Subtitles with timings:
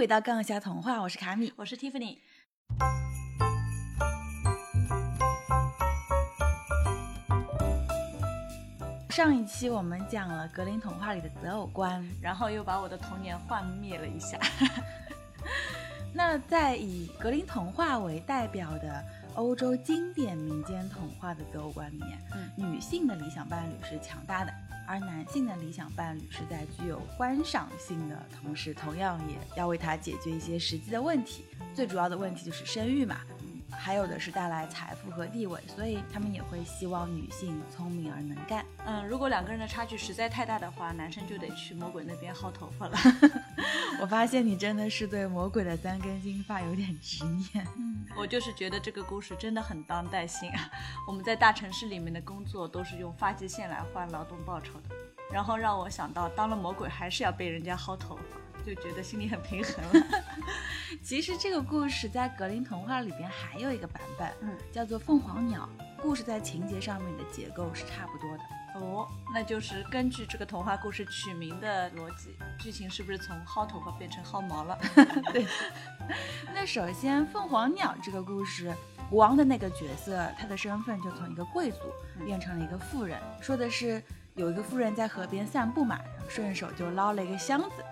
[0.00, 2.16] 回到《杠下童话》，我是卡米，我是 Tiffany。
[9.10, 14.38] 上一期我们讲了格林童话里的择偶观，然后又把我的童年幻灭了一下。
[16.14, 19.04] 那在以格林童话为代表的
[19.34, 24.54] 欧洲经典民间童话的择偶观里面，嗯女性的理想伴侣是强大的，
[24.90, 31.44] 而男性的理想伴侣是在具有观赏性的同时，同样也要为他解决一些实际的问题。
[31.72, 33.20] 最主要的问题就是生育嘛，
[33.82, 38.62] 还有的是带来财富和地位，所以他们也会希望女性聪明而能干。
[38.84, 42.98] 嗯，如果两个人的差距实在太大的话，男生就得去魔鬼那边薅头发了。
[44.02, 47.66] 我发现你真的是对魔鬼的三根金发有点执念。
[47.78, 50.70] 嗯，我就是觉得这个故事真的很当代性啊。
[51.08, 54.94] 我们在大城市里面的工作都是用发际线来换劳动报酬的，
[55.32, 60.06] 然后让我想到当了魔鬼还是要被人家薅头发，就觉得心里很平衡了。
[61.02, 65.68] 其实这个故事在格林童话里边还有一个版本，嗯，叫做《凤凰鸟》。
[66.00, 68.44] 故事在情节上面的结构是差不多的。
[68.80, 74.78] 哦，那就是根据这个童话故事取名的逻辑，剧情是不是从薅头发变成薅毛了？
[75.32, 75.44] 对。
[76.54, 78.72] 那首先，凤凰鸟这个故事，
[79.10, 81.78] 国王的那个角色，他的身份就从一个贵族
[82.24, 83.18] 变成了一个富人。
[83.40, 84.00] 说的是
[84.36, 85.98] 有一个富人在河边散步嘛，
[86.28, 87.84] 顺手就捞了一个箱子。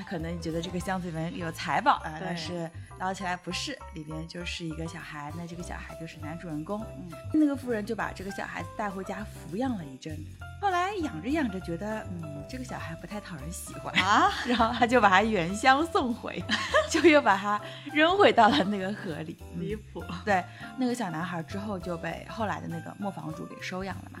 [0.00, 5.30] 他可能觉得这个箱子里面有财宝啊，但是捞起来不是，里边就是一个小孩。
[5.36, 6.80] 那这个小孩就是男主人公。
[6.96, 10.16] 嗯，那个富人就把这个小孩子带回家抚养了一阵，
[10.58, 16.42] 后来养着养着觉得，嗯，这个小孩不太讨人喜欢啊，然后他就把他原箱送回，
[16.88, 17.60] 就又把他
[17.92, 19.36] 扔回到了那个河里。
[19.56, 20.02] 离谱。
[20.24, 20.42] 对，
[20.78, 24.18] 那个小男孩之后就被后来的那个磨坊主给收养了嘛。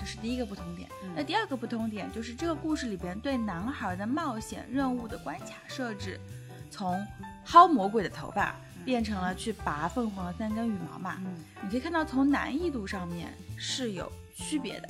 [0.00, 0.88] 这是第一个不同点。
[1.14, 6.18] 那第二个不同点就是这个故事里边对男孩的冒险任务的关卡设置，
[6.70, 6.98] 从
[7.46, 11.16] 薅魔鬼的头发变成了去拔凤凰的三根羽毛嘛。
[11.18, 14.88] 嗯，你可以看到从难易度上面是有区别的，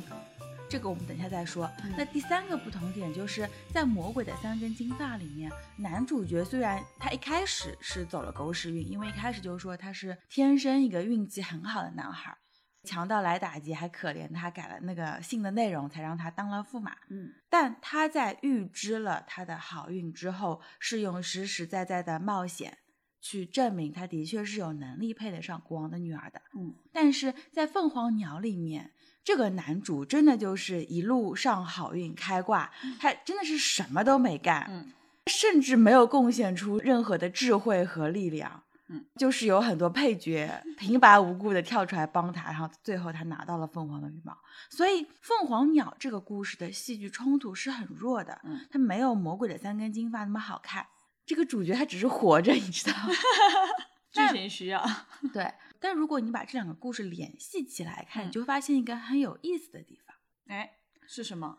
[0.69, 1.69] 这个我们等一下再说。
[1.97, 12.37] 那第三个不同点就是在魔鬼的三根金发里面，男主角虽然他一开始是走了狗屎运，因为一开始就说他是天生一个运气很好的男孩。
[12.85, 16.93] 强盗来打劫，还可怜他改了那个信的内容，才让他当了驸马。
[17.11, 22.79] 嗯，但他在预知了他的好运之后，是用实实在在的冒险
[23.21, 26.41] 去证明他的确是有能力配得上国王的女儿的。
[26.57, 28.93] 嗯，但是在凤凰鸟里面，
[29.23, 34.91] 这个男主真的就是一路上好运开挂，他真的是什么都没干，嗯，
[35.27, 38.63] 甚至没有贡献出任何的智慧和力量。
[38.93, 44.37] 嗯，就是有很多配角 平白无故的跳出来帮他，然后最后他拿到了凤凰的羽毛。
[44.69, 50.87] 所以凤凰鸟这个故事的戏剧冲突是很弱的，嗯，它没有魔鬼的三根金发那么好看。
[51.25, 53.15] 这个主角他只是活着，你知道吗？
[54.11, 54.85] 剧情需要。
[55.33, 60.17] 对，但如果你把这两个故事联系起来看，嗯你就会发现一个很有意思的地方，
[60.49, 60.73] 哎，
[61.07, 61.57] 是什么？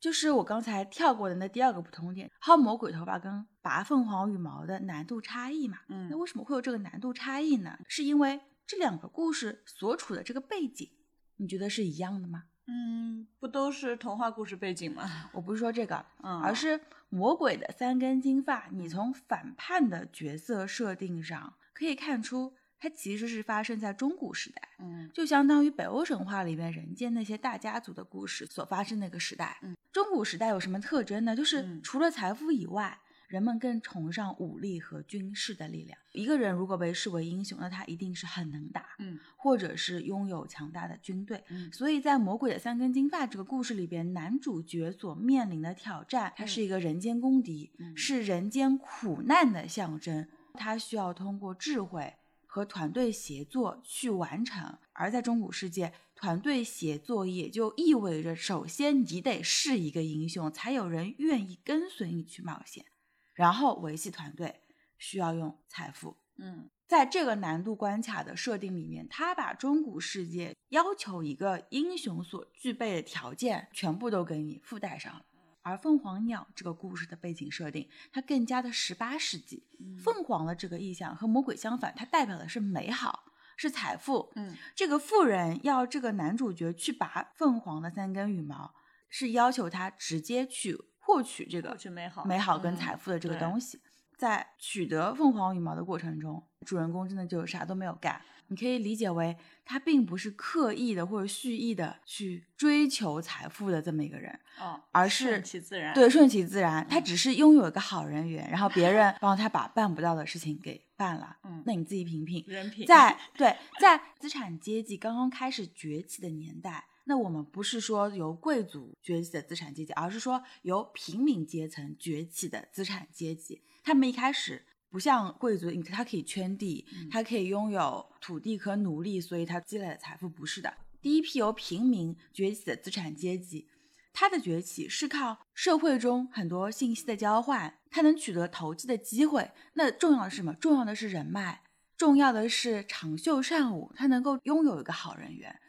[0.00, 5.78] 就是我刚才跳过的那第二个不同点，薅魔鬼头发跟拔凤凰羽毛的难度差异嘛。
[5.88, 7.78] 嗯那为什么会有这个难度差异呢？
[7.86, 10.88] 是因为这两个故事所处的这个背景，
[11.36, 12.44] 你觉得是一样的吗？
[12.66, 15.02] 嗯，不都是童话故事背景吗？
[15.34, 24.62] 我不是说这个，嗯，而是魔鬼的三根金发，你从反叛的角色设定上可以看出，它其实是发生在中古时代。
[24.80, 29.58] 嗯就相当于北欧神话里面人间那些大家族的故事所发生那个时代。
[29.62, 31.36] 嗯，中古时代有什么特征呢？
[31.36, 32.98] 就是嗯除了财富以外，
[33.28, 35.98] 人们更崇尚武力和军事的力量。
[36.12, 41.44] 一个人如果被视为英雄，那他一定是很能打，嗯或者是拥有强大的军队。
[41.50, 50.26] 嗯所以在《魔鬼的三根金发》这个故事里边，男主角所面临的挑战，他是一个人间公敌，嗯是人间苦难的象征。
[50.54, 52.12] 他需要通过智慧
[52.52, 54.76] 和团队协作去完成。
[54.92, 62.84] 而在中古世界，团队协作也就意味着，首先你得是一个英雄，才有人愿意跟随你去冒险。
[63.32, 64.62] 然后维系团队
[64.98, 66.16] 需要用财富。
[66.38, 75.24] 嗯在这个难度关卡的设定里面，他把中古世界要求一个英雄所具备的条件全部都给你附带上了。
[75.62, 79.64] 而凤凰鸟这个故事的背景设定，它更加的十八世纪。
[80.02, 83.24] 凤凰的这个意象和魔鬼相反，它代表的是美好，
[83.56, 84.32] 是财富。
[84.36, 88.74] 嗯这个富人要这个男主角去拔凤凰的三根羽毛，
[89.08, 93.80] 是要求他直接去获取这个获取美好美好跟嗯财富的这个东西。
[94.20, 98.20] 在取得凤凰羽毛的过程中，主人公真的就啥都没有干。
[98.48, 99.34] 你可以理解为
[99.64, 105.94] 他并不是刻意的或者蓄意的去追求财富的这么一个人，哦，而是顺其自然。
[105.94, 106.86] 对，顺其自然。
[106.86, 111.38] 他只是拥有一个好人缘，然后别人 帮他把办不到的事情给办了。
[111.44, 123.62] 嗯那你自己品品，人品在 对在资产阶级刚刚开始崛起的年代，那我们不是说由贵族崛起的资产阶级，而是说由平民阶层崛起的资产阶级。
[123.82, 130.28] 他们一开始不像贵族，他可以圈地，他可以拥有土地和奴隶，所以他积累的财富。
[130.28, 133.68] 不是的，第一批由平民崛起的资产阶级，
[134.12, 139.50] 它的崛起是靠社会中很多信息的交换，它能取得投机的机会。
[139.74, 140.52] 那重要的是什么？
[140.54, 141.62] 重要的是人脉，
[141.96, 145.60] 重要的是长袖善舞，他能够拥有一个好人缘。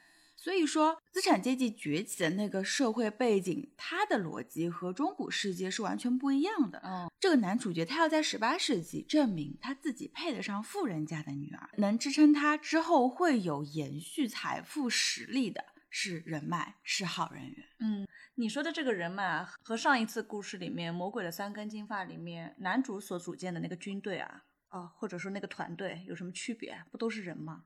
[0.41, 6.81] 所以说，资产阶级崛起的那个社会背景，它的逻辑和中古世界是完全不一样的。
[6.83, 17.67] 嗯，这个男主角他要在十八世纪证明他自己配得上富人家的女儿，能支撑他之后会有延续财富实力的是人脉，是好人缘。
[17.79, 26.83] 嗯，你说的这个人脉和上一次故事里面《魔鬼的三根金发》里面男主所组建的那个军队啊，哦，或者说那个团队有什么区别？
[26.89, 27.65] 不都是人吗？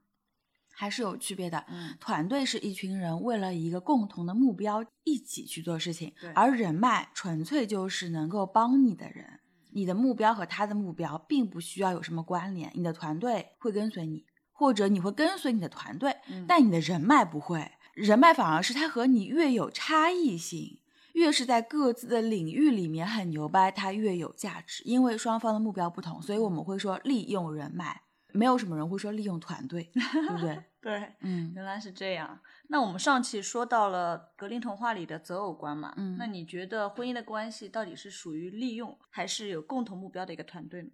[0.76, 1.66] 还是有区别的。
[1.70, 9.40] 嗯团队是一群人为了一个共同的目标一起去做事情，而人脉纯粹就是能够帮你的人。
[9.72, 17.72] 你的目标和他的目标并不需要有什么关联，你的团队会跟随你，或者你会跟随你的团队，嗯但你的人脉不会。
[17.94, 20.80] 人脉反而是他和你越有差异性，
[21.14, 24.84] 越是在各自的领域里面很牛掰，他越有价值。
[24.86, 28.02] 因为双方的目标不同，所以我们会说利用人脉，
[28.36, 30.64] 没有什么人会说利用团队，对不对？
[30.82, 31.52] 对，嗯。
[31.56, 32.40] 原来是这样。
[32.68, 40.90] 那我们上期说到了格林童话里的择偶观嘛，嗯那你觉得婚姻的关系到底是属于利用，还是有共同目标的一个团队呢？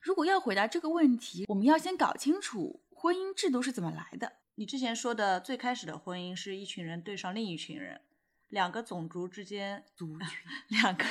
[0.00, 4.32] 如果要回答这个问题，我们要先搞清楚婚姻制度是怎么来的。
[4.54, 8.00] 你之前说的最开始的婚姻是一群人对上另一群人，
[8.48, 10.28] 两个种族之间，族群，
[10.80, 11.04] 两个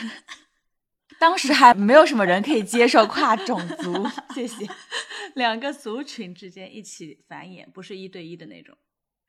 [1.19, 4.05] 当时还没有什么人可以接受跨种族。
[4.35, 4.67] 谢谢。
[5.35, 8.75] 两个族群之间一起繁衍，不是一对一的那种。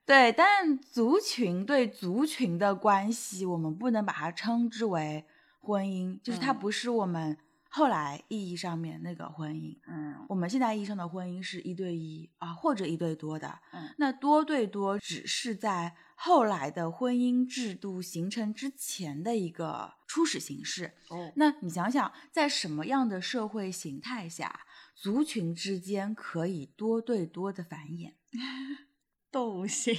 [0.07, 5.25] 对，但族群对族群的关系，我们不能把它称之为
[5.61, 7.37] 婚姻，就是它嗯不是我们
[7.69, 9.77] 后来意义上面那个婚姻。
[9.87, 13.59] 嗯我们现在意义上的婚姻是一对一啊，或者一对多的。
[13.73, 20.95] 嗯那多对多只是在后来的婚姻制度形成之前的一个初始形式。
[21.11, 24.67] 哦，那你想想，在什么样的社会形态下，
[24.97, 28.15] 族群之间可以多对多的繁衍？
[29.31, 29.95] 动物性，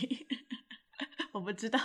[1.31, 1.79] 我不知道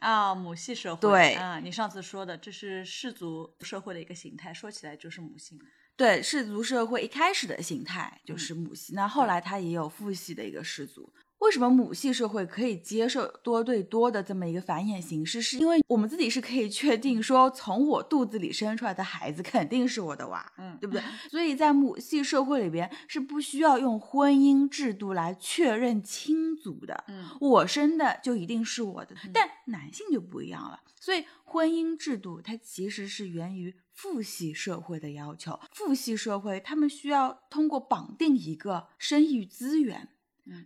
[0.00, 1.00] 啊，母系社会。
[1.00, 5.58] 对啊，你上次说的，这是氏族社会的一个形态，说起来就是母性。
[5.96, 11.10] 对，氏族社会一开始的形态就嗯是母系，那后来它也有父系的一个氏族。
[11.38, 15.40] 为什么母系社会可以接受多对多的这么一个繁衍形式？
[15.40, 21.02] 是因为我们自己是可以确定说，从我肚子里生出来的孩子肯定是我的娃，嗯对不对？
[21.30, 27.04] 所以在母系社会里边是不需要用婚姻制度来确认亲族的。
[27.08, 30.80] 嗯我生的就一定是我的，但男性就不一样了。
[30.98, 35.60] 所以婚姻制度它其实是源于父系社会的要求。
[35.72, 40.08] 父系社会他们需要通过绑定一个生育资源，嗯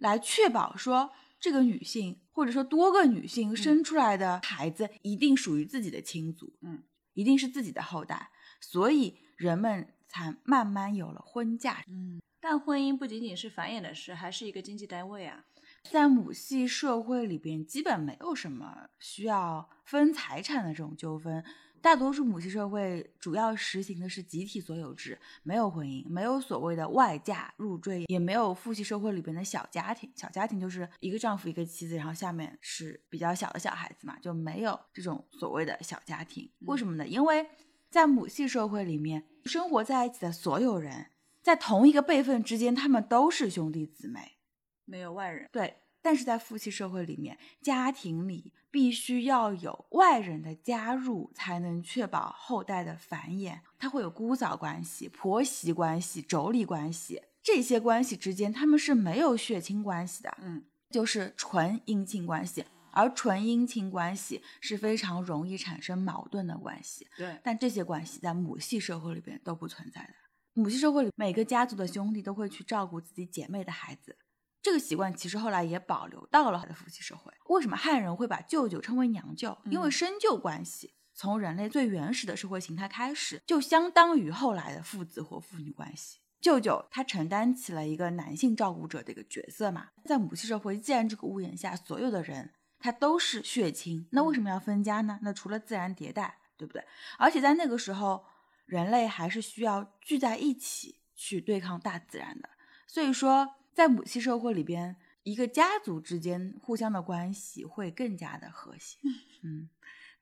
[0.00, 6.82] 来确保说这个女性或者说多个女性生出来的孩子一定属于自己的亲族，嗯，
[7.14, 8.30] 一定是自己的后代。
[8.60, 12.20] 所以人们才慢慢有了婚嫁嗯。
[12.40, 15.44] 但婚姻不仅仅是繁衍的事，还是一个经济单位啊。
[15.90, 21.42] 在母系社会里边，基本没有什么需要分财产的这种纠纷。
[21.82, 30.10] 大多数母系社会主要实行的是集体所有制，没有婚姻，没有所谓的外嫁入赘，也没有父系社会里边的小家庭。
[30.14, 36.50] 小家庭就是一个丈夫一个妻子，然后下面是比较小的小孩子嘛，就没有这种所谓的小家庭。
[36.66, 37.06] 为什么呢？
[37.06, 37.46] 因为
[37.88, 41.06] 在母系社会里面，生活在一起的所有人，
[41.42, 44.36] 在同一个辈分之间，他们都是兄弟姊妹。
[44.84, 45.48] 没有外人。
[45.50, 53.60] 对，但是在父系社会里面，家庭里必须要有外人的加入，才能确保后代的繁衍。
[53.78, 62.64] 它会有姑嫂关系、婆媳关系、妯娌关系，这些关系之间他们是没有血亲关系的，嗯就是纯姻亲关系。
[62.92, 70.14] 而纯姻亲关系是非常容易产生矛盾的关系，对，但这些关系在母系社会里边都不存在的。
[70.54, 74.18] 母系社会里，每个家族的兄弟都会去照顾自己姐妹的孩子，
[74.62, 77.32] 这个习惯其实后来也保留到了父系社会。
[77.46, 79.56] 为什么汉人会把舅舅称为娘舅？
[79.64, 86.18] 因为嗯生舅关系从人类最原始的社会形态开始，就相当于后来的父子或父女关系。
[86.40, 95.18] 舅舅他承担起了一个男性照顾者的一个角色嘛，在母系社会，既然这个屋檐下所有的人他都是血亲，那为什么要分家呢？
[95.22, 96.82] 那除了自然迭代，对不对？
[97.18, 98.24] 而且在那个时候，
[98.64, 102.48] 人类还是需要聚在一起去对抗大自然的。
[102.86, 108.98] 所以说，在母系社会里边，一个家族之间互相的关系会更加的和谐。
[109.42, 109.70] 嗯，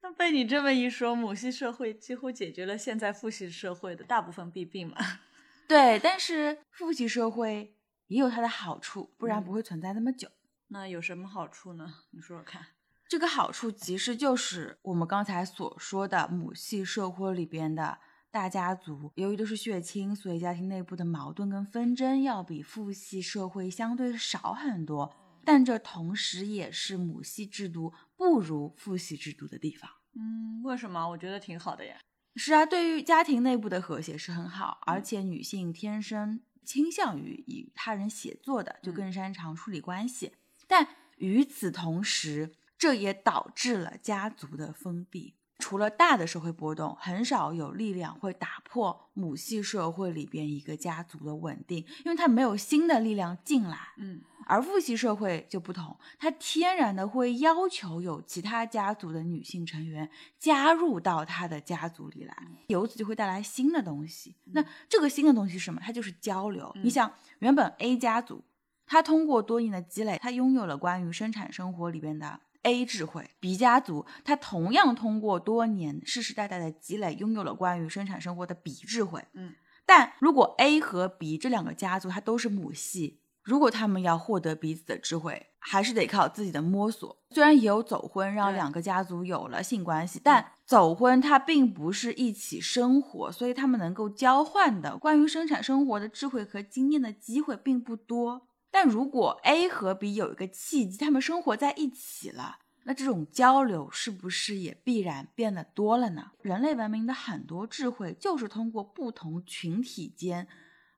[0.01, 4.97] 那被你这么一说，母系社会几乎解决了现在父系社会的大部分弊病嘛？
[5.67, 7.75] 对，但是父系社会
[8.07, 10.29] 也有它的好处，不然嗯不会存在那么久。
[10.69, 11.93] 那有什么好处呢？
[12.13, 12.65] 你说说看。
[13.09, 17.99] 这个好处其实就是我们刚才所说的母系社会里边的
[18.31, 25.15] 大家族，由于都是血亲，所以家庭内部的矛盾跟纷争要比父系社会相对少很多。
[25.45, 29.91] 但这同时也是母系制度不如父系制度的地方。
[30.15, 31.09] 嗯，为什么？
[31.09, 31.97] 我觉得挺好的呀。
[32.37, 40.35] 是啊，对于家庭内部的和谐是很好，而且女性天生倾向于与他人协作的，就更擅长处理关系。
[40.67, 45.38] 但与此同时，这也导致了家族的封闭。
[45.59, 53.79] 除了大的社会波动，很少有力量会打破母系社会里边一个家族的稳定，因为它没有新的力量进来。
[53.99, 62.35] 嗯而父系社会就不同，它天然的会要求有其他家族的女性成员加入到他的家族里来，
[62.69, 64.35] 由此就会带来新的东西。
[64.55, 65.79] 那这个新的东西是什么？
[65.85, 66.75] 它就是交流。
[66.83, 68.43] 你想，原本 A 家族，
[68.87, 79.25] 它通过多年的积累，它拥有了关于生产生活里边的 A 智慧；B 家族，它同样通过多年世世代代的积累，拥有了关于生产生活的 B 智慧。
[79.33, 79.55] 嗯，
[79.87, 87.17] 但如果 A 和 B 这两个家族它都是母系，如果他们要获得彼此的智慧，还是得靠自己的摸索。
[87.31, 98.48] 虽然也有走婚让两个家族有了性关系，但走婚它并不是一起生活，所以他们能够交换的关于生产生活的智慧和经验的机会并不多。
[98.71, 102.59] 但如果 A 和 B 有一个契机，他们生活在一起了。
[102.85, 106.33] 那这种交流是不是也必然变得多了呢？
[106.41, 110.49] 人类文明的很多智慧就是通过不同群体间，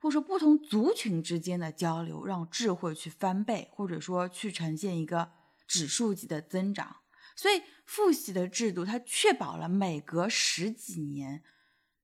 [0.01, 5.33] 或者说不同族群之间的交流，让智慧去翻倍，或者说去呈现一个
[5.67, 6.97] 指数级的增长。
[7.35, 11.43] 所以父系的制度，它确保了每隔十几年，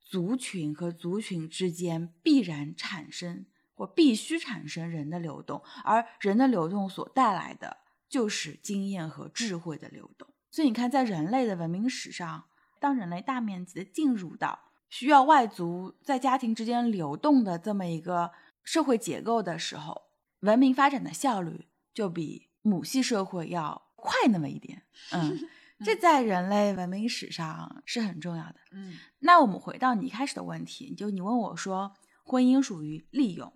[0.01, 3.47] 族群和族群之间必然产生
[3.77, 7.77] 或必须产生人的流动，而人的流动所带来的
[8.09, 10.27] 就是经验和智慧的流动。
[10.51, 12.47] 所以你看，在人类的文明史上，
[12.81, 18.33] 当人类大面积的进入到需要外族在家庭之间流动的这么一个
[18.65, 20.03] 社会结构的时候，
[20.41, 24.83] 文明发展的效率就比母系社会要快那么一点。
[25.13, 25.39] 嗯，
[25.85, 28.57] 这在人类文明史上是很重要的。
[28.73, 31.93] 嗯那我们回到你一开始的问题，就你问我说，
[32.25, 33.53] 婚姻属于利用，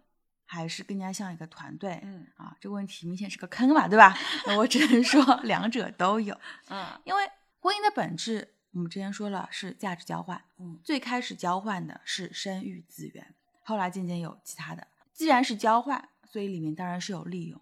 [0.53, 2.01] 还是更加像一个团队？
[2.03, 4.17] 嗯啊，这个问题明显是个坑嘛，对吧？
[4.59, 6.37] 我只能说 两者都有，
[6.69, 7.23] 嗯因为
[7.61, 14.89] 婚姻的本质，我们之前说了是价值交换，嗯最开始交换的是生育资源，后来渐渐有其他的。
[15.13, 17.61] 既然是交换，所以里面当然是有利用。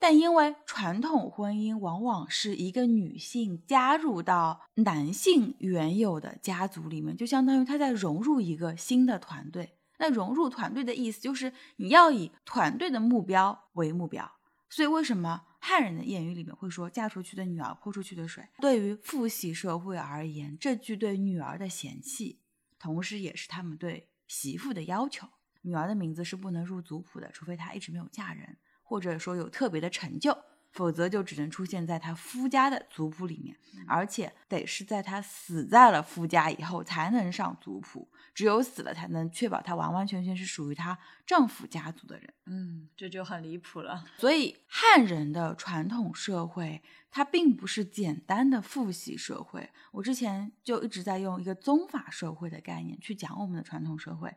[0.00, 9.73] 但因为传统婚姻往往是一个女性加入到男性原有的家族里面，就相当于她在融入一个新的团队。
[9.98, 14.30] 那融入团队的意思就是你要以团队的目标为目标。
[14.70, 18.44] 所以为什么汉人的谚语里面会说“嫁出去的女儿泼出去的水”？
[18.60, 22.40] 对于父系社会而言，这句对女儿的嫌弃，
[22.78, 25.28] 同时也是他们对媳妇的要求。
[25.62, 30.36] 女儿的名字是不能入族谱的，除非她一直没有嫁人，或者说有特别的成就，
[30.74, 42.34] 否则就只能出现在他夫家的族谱里面，而且得是在他死在了夫家以后才能上族谱，只有死了才能确保他完完全全是属于他丈夫家族的人。
[42.46, 44.04] 嗯，这就很离谱了。
[44.18, 49.70] 所以汉人的传统社会，它并不是简单的父系社会。
[49.92, 54.34] 我之前就一直在用一个宗法社会的概念去讲我们的传统社会，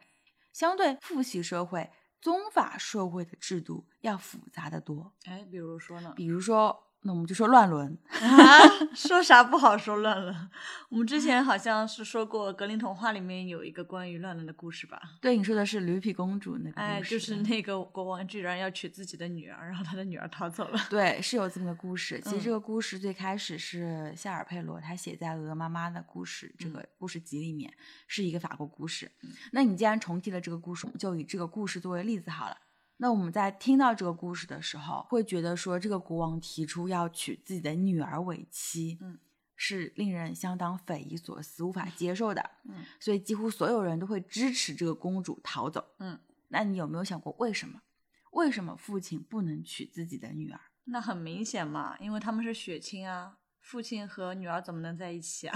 [0.54, 1.90] 相对父系社会，
[2.22, 5.14] 宗法社会的制度要复杂的多。
[5.26, 6.14] 哎，比如说呢？
[6.16, 10.50] 比如说，那我们就说乱伦，啊，说啥不好说乱伦。
[10.90, 15.02] 我们之前好像是说过，格林童话里面有一个关于乱伦的故事吧？
[15.22, 20.78] 对你说的是驴皮公主那个故事，哎，就是那个国王居然要娶自己的女儿，然后他的女儿逃走了。
[20.90, 22.20] 对，是有这么个故事。
[22.20, 27.74] 其实嗯这个故事最开始是夏尔佩罗他写在《鹅妈妈的故事》这个故事集里面，
[28.06, 29.10] 是一个法国故事。
[29.54, 32.58] 那你既然重提了这个故事，我们就以这个故事作为例子好了。
[32.98, 39.20] 那我们在听到这个故事的时候，会觉得说这个国王提出要娶自己的女儿为妻，嗯，
[39.56, 42.50] 是令人相当匪夷所思、无法接受的。
[42.66, 45.86] 嗯，所以几乎所有人都会支持这个公主逃走。
[46.00, 47.82] 嗯，那你有没有想过为什么？
[48.32, 50.60] 为什么父亲不能娶自己的女儿？
[50.86, 55.56] 那很明显嘛，因为他们是血亲啊，父亲和女儿怎么能在一起啊？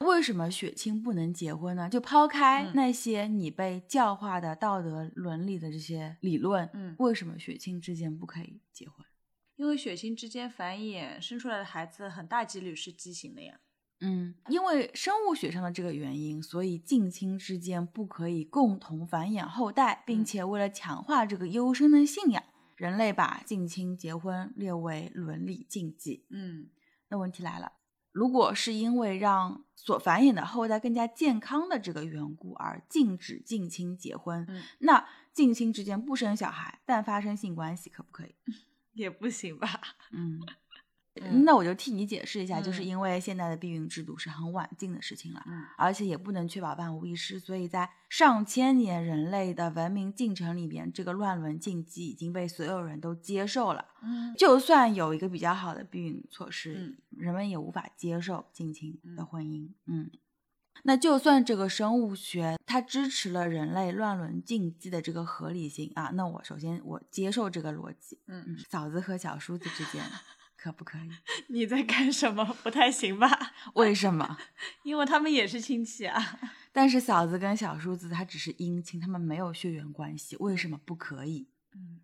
[0.00, 1.88] 为什么血亲不能结婚呢？
[1.90, 9.04] 就抛开嗯那些你被教化的道德伦理的这些理论，嗯为什么血亲之间不可以结婚？
[9.56, 13.60] 因为血亲之间繁衍生出来的孩子很大几率是畸形的呀。
[14.00, 22.42] 嗯，因为生物学上的这个原因，所以近亲之间不可以共同繁衍后代，并嗯且为了强化这个优生的信仰，
[22.76, 26.24] 人类把近亲结婚列为伦理禁忌。
[26.30, 26.68] 嗯
[27.10, 27.72] 那问题来了，
[28.12, 38.34] 如果是因为让所繁衍的后代更加健康的这个缘故而禁止近亲结婚，嗯，那近亲之间不生小孩，但发生性关系可不可以？
[38.94, 39.68] 也不行吧？
[40.12, 40.40] 嗯。
[41.20, 53.86] 嗯那我就替你解释一下，就是嗯因为现在的避孕制度是很晚近的事情了，嗯而且也不能确保万无一失，所以在上千年人类的文明进程里边，这个乱伦禁忌已经被所有人都接受了。
[54.02, 59.68] 嗯就算有一个比较好的避孕措施，嗯人们也无法接受近亲的嗯婚姻。
[59.86, 60.10] 嗯，
[60.84, 68.18] 那就算这个生物学它支持了人类乱伦禁忌的这个合理性啊，那我首先我接受这个逻辑。
[68.28, 70.02] 嗯，嗯，嫂子和小叔子之间
[70.60, 71.10] 可不可以？
[71.48, 72.44] 你在干什么？
[72.62, 73.28] 不太行吧？
[73.74, 74.36] 为什么？
[74.84, 76.38] 因为他们也是亲戚啊。
[76.72, 81.48] 但是嫂子跟小叔子他只是姻亲，他们没有血缘关系，为什么不可以？
[81.74, 82.00] 嗯，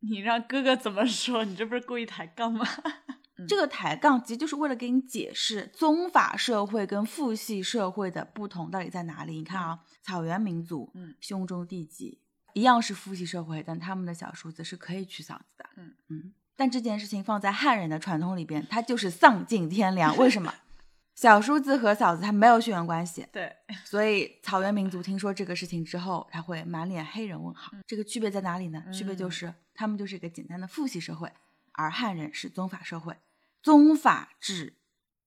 [0.00, 1.44] 你让哥哥怎么说？
[1.44, 2.64] 你这不是故意抬杠吗？
[3.48, 9.38] 这个抬杠其实就是为了给你解释宗法社会跟父系社会的不同到底在哪里。
[9.38, 12.20] 你看啊，草原民族，嗯兄终弟及，
[12.54, 15.68] 一样是父系社会，但他们的小叔子是可以娶嫂子的。
[15.76, 20.16] 嗯嗯，但这件事情放在汉人的传统里边，它就是丧尽天良。
[20.16, 20.52] 为什么？
[21.14, 23.54] 小叔子和嫂子他没有血缘关系，对，
[23.84, 27.70] 所以草原民族听说这个事情之后，他会满脸黑人问号。
[27.74, 28.82] 嗯这个区别在哪里呢？
[28.90, 31.30] 区别就嗯是他们就是一个简单的父系社会，
[31.72, 33.14] 而汉人是宗法社会。
[33.62, 34.78] 宗法制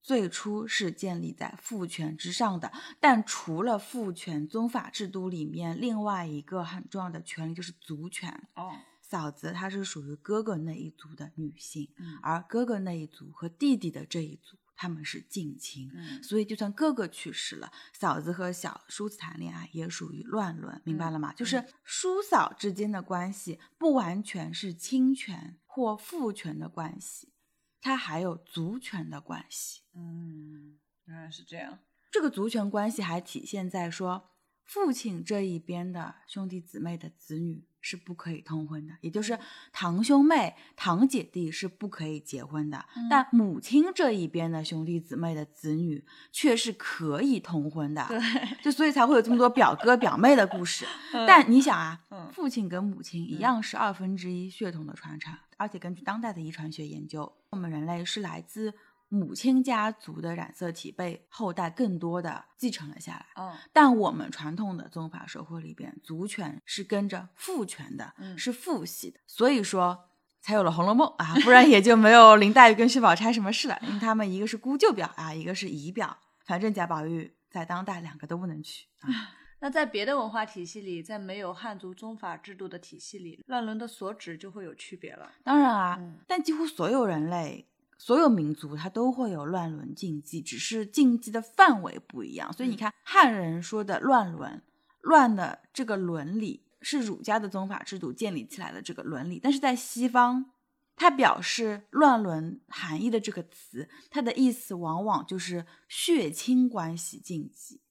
[0.01, 8.47] 最初是建立在父权之上的，但除了父权，宗法制度里面另外一个很重要的权利就是族权。
[8.55, 8.73] 哦，
[9.15, 15.89] 嫂子她是属于哥哥那一族的女性，嗯而哥哥那一族和弟弟的这一族他们是近亲。
[15.93, 21.31] 嗯所以，就算哥哥去世了，嫂子和小叔子谈恋爱也属于乱伦，明白了吗？
[21.33, 27.31] 就是叔嫂之间的关系不完全是亲权或父权的关系，
[27.79, 29.83] 它还有族权的关系。
[29.93, 31.79] 嗯，原来是这样。
[32.11, 34.31] 这个族权关系还体现在说，
[34.65, 39.37] 父亲这一边的兄弟姊妹的子女是不可以通婚的，也就是
[39.71, 42.83] 堂兄妹、堂姐弟是不可以结婚的。
[42.95, 48.03] 嗯但母亲这一边的兄弟姊妹的子女却是可以通婚的。
[48.07, 48.19] 对，
[48.63, 50.85] 就所以才会有这么多表哥表妹的故事。
[51.13, 58.73] 嗯但你想啊，嗯父亲跟母亲一样是二分之一血统的传承，而且根据当代的遗传学研究，我们人类是来自
[59.07, 63.25] 母亲家族的染色体被后代更多的继承了下来。
[63.35, 70.09] 哦，但我们传统的宗法社会里边，族权是跟着父权的，嗯是父系的，所以说
[70.41, 79.09] 才有了《红楼梦》啊，不然也就没有林黛玉跟薛宝钗什么事了，因为他们一个是姑舅表啊，一个是姨表，反正贾宝玉在当代两个都不能娶啊。
[79.61, 85.31] 那在别的文化体系里，在没有汉族宗法制度的体系里，乱伦的所指就会有区别了。
[85.43, 92.51] 当然啊，嗯但几乎所有人类、所有民族，它都会有乱伦禁忌，只是禁忌的范围不一样。
[92.53, 94.61] 所以你嗯看，汉人说的乱伦，
[95.01, 100.51] 乱的这个伦理是儒家的宗法制度建立起来的这个伦理，但是在西方，
[100.95, 107.81] 它表示乱伦含义的这个词，它的意思往往就是血亲关系禁忌。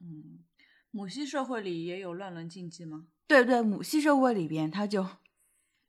[0.00, 0.40] 嗯，
[0.90, 3.06] 母系社会里也有乱伦禁忌吗？
[3.26, 5.06] 对对，母系社会里边，它就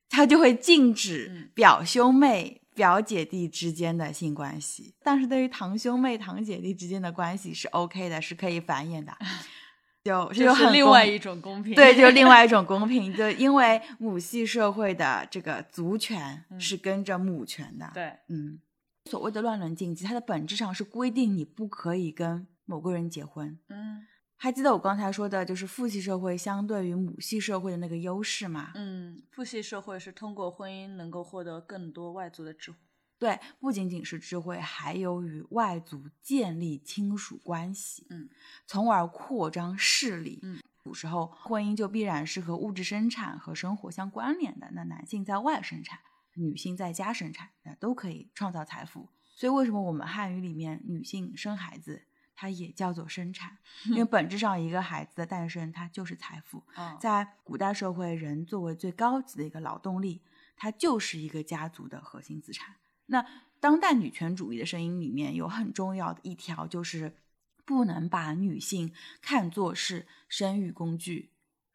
[0.09, 9.15] 它就会禁止嗯表兄妹、表姐弟之间的性关系，但是对于堂兄妹、堂姐弟之间的关系是 OK 的，是可以繁衍的，
[10.03, 11.75] 就这就另外一种公平。
[11.75, 18.59] 对，就是另外一种公平，就因为母系社会的这个族权嗯是跟着母权的，对，嗯，
[19.05, 24.07] 所谓的乱伦禁忌，它的本质上是规定你不可以跟某个人结婚，嗯
[24.43, 28.71] 还记得我刚才说的，就是父系社会相对于母系社会的那个优势吗？
[28.73, 32.77] 嗯，父系社会是通过婚姻能够获得更多外族的智慧。
[33.19, 38.27] 对，不仅仅是智慧，还有与外族建立亲属关系，嗯，
[38.65, 40.39] 从而扩张势力。
[40.41, 44.71] 嗯，古时候婚姻就必然是和物质生产和生活相关联的。
[44.73, 45.99] 那男性在外生产，
[46.33, 49.09] 女性在家生产，那都可以创造财富。
[49.35, 52.07] 所以为什么我们汉语里面女性生孩子，
[52.41, 53.55] 它也叫做生产？
[53.85, 56.63] 因为本质上一个孩子的诞生，它就是财富。
[56.75, 60.23] 嗯在古代社会，人作为最高级的一个劳动力，
[60.55, 62.77] 它就是一个家族的核心资产。
[63.05, 63.23] 那
[63.59, 67.15] 当代女权主义的声音里面有很重要的一条，就是
[67.63, 71.29] 不能把女性看作是生育工具，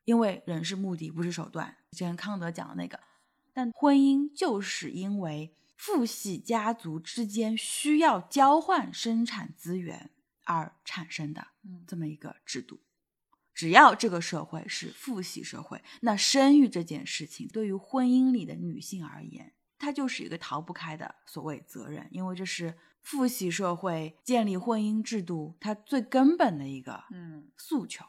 [0.04, 1.76] 因为人是目的，不是手段。
[1.92, 2.98] 之前康德讲的那个，
[3.52, 10.10] 但婚姻就是因为父系家族之间需要交换生产资源
[10.46, 12.80] 而产生的嗯这么一个制度。
[13.52, 28.04] 只要这个社会是父系社会，那生育这件事情对于婚姻里的女性而言，它就是一个逃不开的所谓责任，因为这是父系社会建立婚姻制度它最根本的一个嗯诉求。
[28.04, 28.08] 嗯，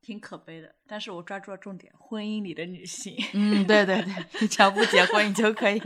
[0.00, 0.74] 挺可悲的。
[0.86, 3.16] 但是我抓住了重点，婚姻里的女性。
[3.32, 5.80] 嗯，对对对，你只要不结婚，你就可以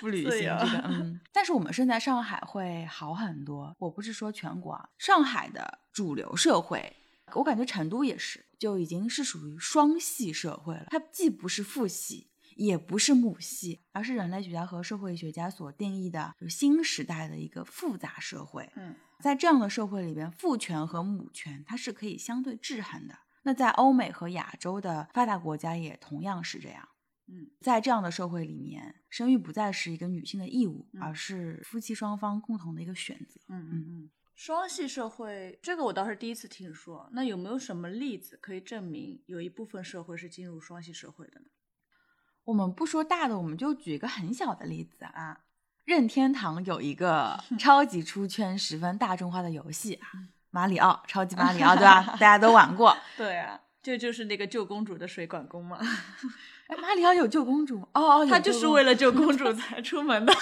[0.00, 0.82] 不履行这个。
[0.86, 3.74] 嗯， 但是我们身在上海会好很多。
[3.78, 6.96] 我不是说全国啊，上海的主流社会，
[7.34, 10.86] 我感觉成都也是，就已经是属于双系社会了。
[10.90, 18.68] 它既不是父系，也不是母系，而是人类学家和社会学家所定义的，就新时代的一个复杂社会。
[18.76, 23.18] 嗯在这样的社会里边，父权和母权它是可以相对制衡的。
[23.42, 26.88] 那在欧美和亚洲的发达国家也同样是这样。
[27.26, 33.40] 嗯在这样的社会里面，生育不再是一个女性的义务，嗯而是夫妻双方共同的一个选择。
[33.48, 34.10] 嗯嗯嗯。
[34.34, 37.08] 双系社会这个我倒是第一次听说。
[37.12, 41.46] 那有没有什么例子可以证明有一部分社会是进入双系社会的呢？
[42.44, 45.43] 我们不说大的，我们就举一个很小的例子啊。
[45.84, 50.08] 任天堂有一个 超级出圈、十分大众化的游戏啊，
[50.50, 52.02] 马里奥，超级马里奥， 对吧？
[52.12, 52.96] 大家都玩过。
[53.16, 55.78] 对啊，这就是那个救公主的水管工嘛。
[56.68, 57.88] 哎，马里奥有救公主吗？
[57.92, 60.32] 哦哦，他就是为了救公主才出门的。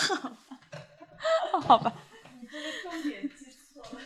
[1.62, 1.92] 好吧，
[2.40, 4.04] 你这个重点记错了。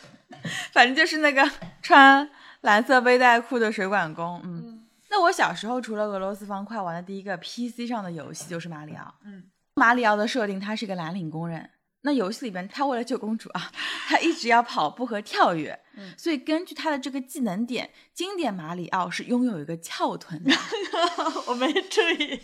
[0.73, 1.51] 反正就是那个
[1.83, 2.29] 穿
[2.63, 4.41] 蓝色背带裤的水管工。
[4.45, 9.15] 嗯，嗯那我小时候除了俄罗斯方块玩的第一个 PC 上的游戏就是马里奥。
[9.25, 9.45] 嗯
[9.79, 11.69] 马里奥的设定，他是个蓝领工人。
[12.01, 13.71] 那游戏里边，他为了救公主啊，
[14.09, 15.79] 他一直要跑步和跳跃。
[15.99, 20.51] 嗯所以根据他的这个技能点，经典马里奥是拥有一个翘臀的。
[21.47, 22.41] 我没注意，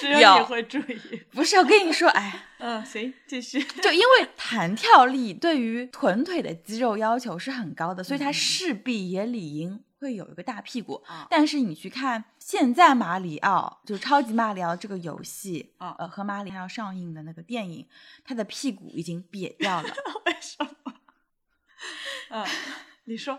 [0.00, 1.22] 只有有你会注意。
[1.32, 3.62] 不是，我跟你说，哎， 嗯，行，继续。
[3.62, 11.02] 就因为弹跳力对于臀腿的肌肉要求是很高的，所以嗯他势必也理应会有一个大屁股。
[11.06, 17.86] 啊但是你去看现在马里奥，就超级马里奥这个游戏，啊呃，和马里奥上映的那个电影，
[18.24, 19.88] 他的屁股已经瘪掉了。
[20.26, 20.94] 为什么？
[22.30, 22.46] 嗯，
[23.04, 23.38] 你说。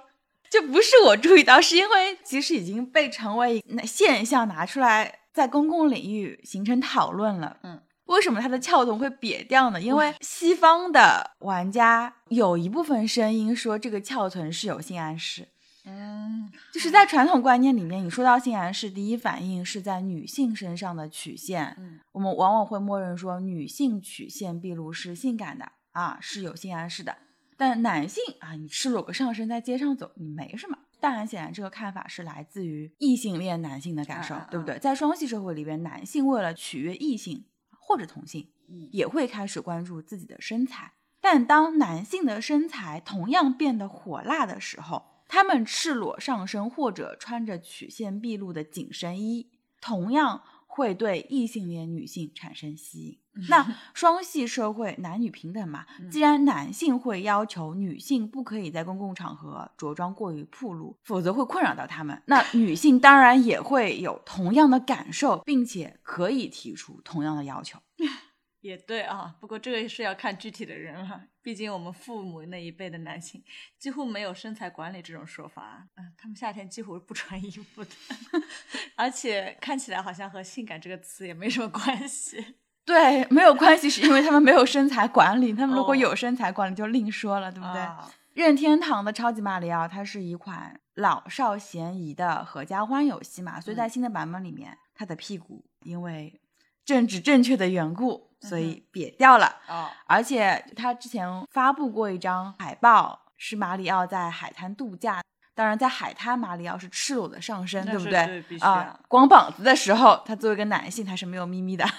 [0.50, 7.56] 这不是我注意到，是因为其实已经被成为那现象拿出来，在公共领域形成讨论了。
[7.64, 9.80] 嗯，为什么它的翘臀会瘪掉呢？
[9.80, 15.48] 因为西方的玩家有一部分声音说这个翘臀是有性暗示，
[15.86, 27.18] 嗯就是在传统观念里面，你说到性暗示，第一反应是在女性身上的曲线，嗯我们往往会默认说女性曲线毕露是性感的啊，是有性暗示的。
[27.58, 30.78] 但男性啊，你赤裸个上身在街上走，你没什么。
[31.00, 34.78] 但很显然，这个看法是来自于异性恋男性的感受，啊啊对不对？
[34.78, 37.46] 在双性社会里边，男性为了取悦异性
[37.80, 40.94] 或者同性，嗯也会开始关注自己的身材。
[41.20, 53.18] 但当男性的身材同样变得火辣的时候，他们赤裸上身或者穿着曲线毕露的紧身衣，同样会对异性恋女性产生吸引。
[53.48, 67.80] 那双系社会男女平等嘛，既然男性会要求女性不可以在公共场合着装过于暴露，否则会困扰到他们，那女性当然也会有同样的感受，并且可以提出同样的要求。
[68.62, 71.22] 也对啊，不过这个是要看具体的人了。
[71.42, 73.44] 毕竟我们父母那一辈的男性
[73.80, 77.90] 几乎没有身材管理这种说法，嗯，他们夏天几乎是不穿衣服的，
[78.96, 82.56] 而且看起来好像和性感这个词也没什么关系。
[82.86, 85.54] 对，没有关系，是因为他们没有身材管理。
[85.54, 87.82] 他们如果哦有身材管理，就另说了，对不对？
[87.82, 96.41] 啊任天堂的超级马里奥，它是一款老少咸宜的合家欢游戏嘛，所以在新的版本里面，它的屁股因为
[96.86, 99.56] 政治正确的缘故，所以瘪掉了。
[99.68, 105.22] 哦，而且他之前发布过一张海报，是马里奥在海滩度假。
[105.54, 108.26] 当然，在海滩，马里奥是赤裸的上身，对不对？
[108.26, 111.86] 对必须啊啊，光膀子的时候，他作为一个男性，他是没有咪咪的。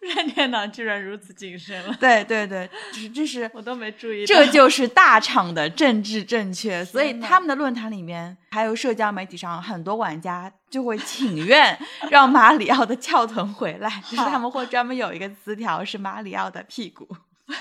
[0.00, 4.26] 任天堂居然如此谨慎了，对对对，就是这是我都没注意。
[4.26, 11.78] 这就是大厂的政治正确，所以他们的论坛里面，还有社交媒体上，很多玩家就会请愿
[12.10, 17.08] 让马里奥的翘臀回来， 就是他们会专门有一个词条是马里奥的屁股。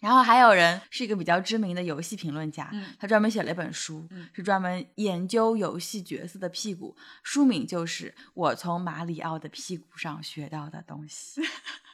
[0.00, 11.40] 然后还有人是一个比较知名的游戏评论家，嗯他专门写了一本书，嗯是专门研究游戏角色的屁股，书名就是《我从马里奥的屁股上学到的东西》。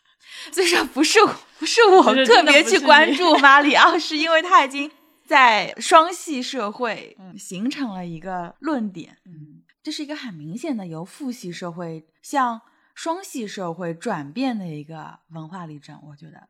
[0.53, 1.19] 所以说不是
[1.59, 4.91] 不是我特别去关注马里奥，是因为他已经
[5.27, 9.19] 在双系社会嗯形成了一个论点。
[9.27, 12.61] 嗯这是一个很明显的由父系社会向
[12.95, 16.49] 双系社会转变的一个文化例证，我觉得。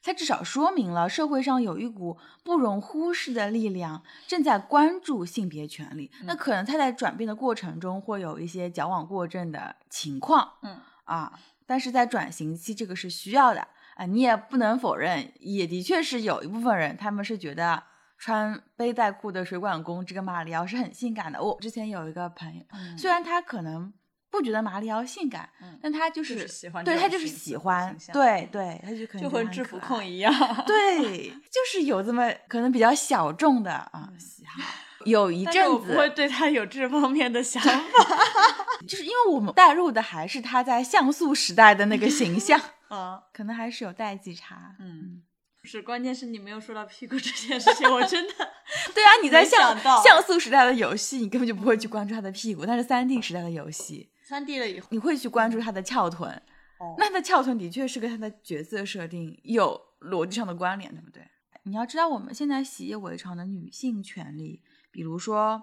[0.00, 6.10] 它至少说明了社会上有一股不容忽视的力量正在关注性别权利。
[6.22, 17.82] 那可能它在转变的过程中会有一些矫枉过正的情况嗯啊，但是在转型期这个是需要的啊，你也不能否认，也的确是有一部分人他们是觉得
[18.18, 21.42] 穿背带裤的水管工这个马里奥是很性感的。
[21.42, 23.92] 我之前有一个朋友，嗯虽然他可能
[24.30, 30.32] 不觉得马里奥性感，嗯但他就就是是喜欢对他就是喜欢对对，他就可能就和制服控一样。
[30.66, 34.62] 对，就是有这么可能比较小众的啊嗯喜好。
[35.04, 37.84] 有一阵子，我不会对他有这方面的想法。
[38.86, 44.74] 就是因为我们带入的还是他在像素时代的那个形象，啊，可能还是有代际差。
[44.80, 45.17] 嗯，
[45.64, 48.32] 是，关键是你没有说到屁股这件事情，我真的
[48.94, 56.30] 对啊，你在没像像素时代的游戏，你根本就不会去关注他的屁股，但是三 D 时代的游戏，三 D 了以后，你会去关注他的翘臀。
[56.78, 61.22] 哦那他的翘臀的确是跟他的角色设定有逻辑上的关联，对不对？
[61.64, 65.60] 你要知道，我们现在习以为常的女性权利，比如说，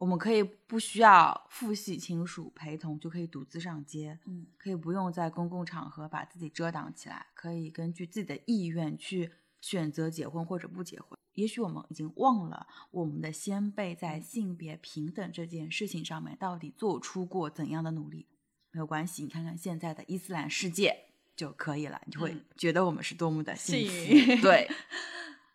[0.00, 11.18] 我们可以不需要父系亲属陪同就可以独自上街，嗯可以不用在公共场合把自己遮挡起来，可以根据自己的意愿去选择结婚或者不结婚。
[11.34, 18.26] 也许我们已经忘了我们的先辈在性别平等这件事情上面到底做出过怎样的努力。
[18.72, 20.96] 没有关系，你看看现在的伊斯兰世界
[21.36, 23.92] 就可以了，你就会嗯觉得我们是多么的幸福。
[23.92, 24.66] 幸 运对，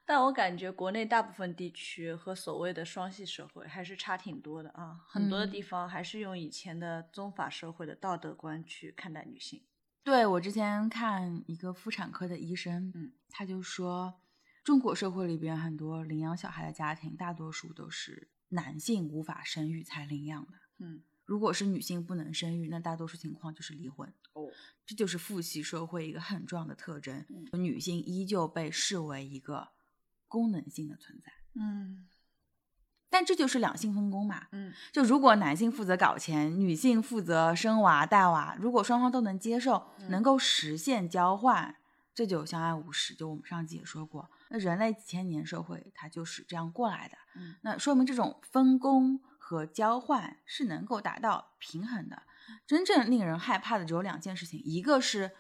[0.06, 9.64] 但我感觉国内大部分地区和所谓的双系社会还是差挺多的啊，很多的嗯地方还是用以前的宗法社会的道德观去看待女性。
[10.04, 14.22] 对我之前看一个妇产科的医生，嗯，他就说，
[14.64, 20.52] 中国社会里边很多领养小孩的家庭，大多数都是男性无法生育才领养的。
[20.78, 24.08] 嗯，如果是女性不能生育，那大多数情况就是离婚。
[24.34, 24.48] 哦，
[24.86, 29.70] 这就是父系社会一个很重要的特征，嗯女性依旧被视为一个
[30.36, 31.32] 功能性的存在。
[31.56, 32.06] 嗯
[33.10, 41.78] 但这就是两性分工嘛，嗯就如果男性负责搞钱，女性负责生娃带娃，如果双方都能接受，嗯能够实现交换，
[42.14, 43.16] 这就相安无事。
[43.16, 52.24] 就我们上集也说过，那人类几千年社会它就是这样过来的，嗯那说明这种分工和交换是能够达到平衡的。
[52.68, 55.32] 真正令人害怕的只有两件事情，一个是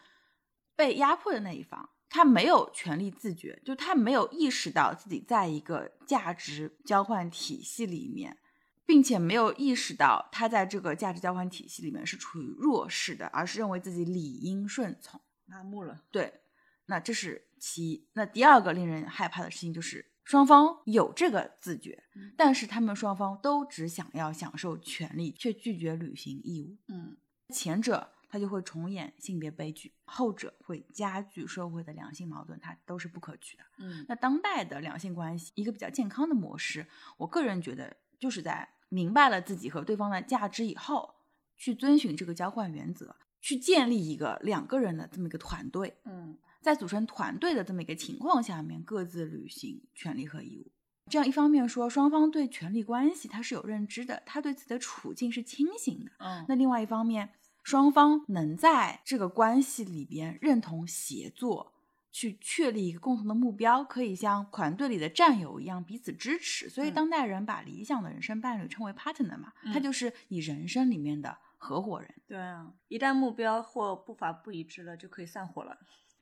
[0.78, 8.38] 被压迫的那一方，他没有权利自觉，就他没有意识到自己在一个价值交换体系里面，
[8.86, 15.20] 并且没有意识到他在这个价值交换体系里面是处于弱势的，而是认为自己理应顺从。
[15.46, 16.04] 麻木了。
[16.10, 16.40] 对，
[16.86, 18.08] 那这是其一。
[18.14, 26.78] 那第二个令人害怕的事情就是双方有这个自觉，嗯但是他们双方都只想要享受权利，却拒绝履行义务。
[26.88, 27.18] 嗯
[27.54, 33.64] 前者它就会重演性别悲剧，后者会加剧社会的两性矛盾，它都是不可取的。
[33.78, 41.16] 嗯那当代的两性关系，一个比较健康的模式，我个人觉得就是在明白了自己和对方的价值以后，
[41.56, 50.70] 去遵循这个交换原则，去建立一个两个人的这么一个团队，嗯在组成团队的这么一个情况下面，各自履行权利和义务。
[51.10, 56.12] 这样一方面说，双方对权力关系他是有认知的，他对自己的处境是清醒的。
[56.18, 57.30] 嗯那另外一方面，
[57.66, 61.74] 双方能在这个关系里边认同协作，
[62.12, 66.70] 去确立一个共同的目标，可以像团队里的战友一样彼此支持。
[66.70, 72.14] 所以嗯当代人把理想的人生伴侣称为 partner 嘛，他嗯就是你人生里面的合伙人。
[72.28, 75.76] 对啊，一旦目标或步伐不一致了，就可以散伙了。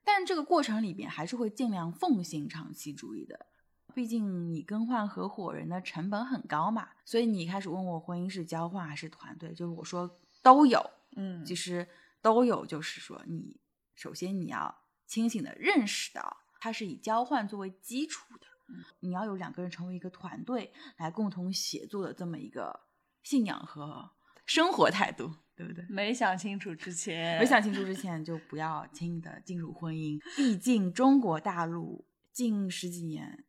[0.06, 3.48] 但这个过程里边还是会尽量奉行长期主义的。
[3.94, 10.10] 毕竟你更换合伙人的成本很高嘛，所以你一开始问我婚姻是交换还是团队，就是我说
[10.42, 11.44] 都有，嗯。
[11.46, 11.88] 其实
[12.22, 13.60] 都有，就是说你
[13.96, 18.84] 首先你要清醒的认识到它是以交换作为基础的，嗯。
[19.00, 22.82] 你要有两个人成为一个团队来共同协作的这么一个
[23.22, 24.12] 信仰和
[24.46, 25.86] 生活态度，对不对？
[25.90, 33.46] 没想清楚之前，没想清楚之前就不要轻易的进入婚姻，毕竟中国大陆近十几年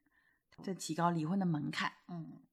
[0.62, 2.43] 在提高离婚的门槛，嗯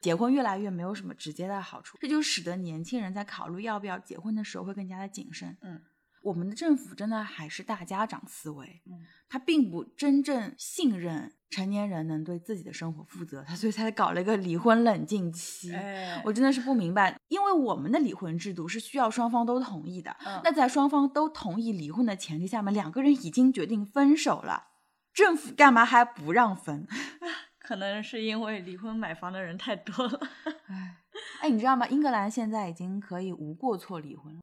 [0.00, 5.56] 结婚越来越没有什么直接的好处，这就使得年轻人在考虑要不要结婚的时候会更加的谨慎。
[5.62, 5.80] 嗯，
[6.22, 15.74] 我们的政府真的还是大家长思维，嗯，他并不真正信任成年人能对自己的生活负责，他所以才搞了一个离婚冷静期。
[15.74, 20.14] 哎，我真的是不明白，因为我们的离婚制度是需要双方都同意的。
[20.26, 24.68] 嗯那在双方都同意离婚的前提下面，两个人已经决定分手了，
[25.12, 26.86] 政府干嘛还不让分？
[27.68, 30.18] 可能是因为离婚买房的人太多了。
[30.68, 30.96] 哎，
[31.42, 31.86] 哎，你知道吗？
[31.88, 34.40] 英格兰现在已经可以无过错离婚了。